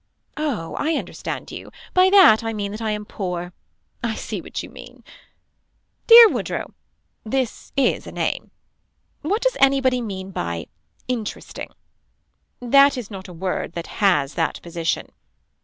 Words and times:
Oh 0.35 0.73
I 0.79 0.95
understand 0.95 1.51
you. 1.51 1.69
By 1.93 2.09
that 2.09 2.43
I 2.43 2.53
mean 2.53 2.71
that 2.71 2.81
I 2.81 2.89
am 2.89 3.05
poor. 3.05 3.53
I 4.03 4.15
see 4.15 4.41
what 4.41 4.63
you 4.63 4.69
mean. 4.71 5.03
Dear 6.07 6.27
Woodrow. 6.27 6.73
This 7.23 7.71
is 7.77 8.07
a 8.07 8.11
name. 8.11 8.49
What 9.21 9.43
does 9.43 9.55
anybody 9.59 10.01
mean 10.01 10.31
by 10.31 10.65
interesting. 11.07 11.69
That 12.59 12.97
is 12.97 13.11
not 13.11 13.27
a 13.27 13.33
word 13.47 13.73
that 13.73 14.01
has 14.01 14.33
that 14.33 14.59
position. 14.63 15.05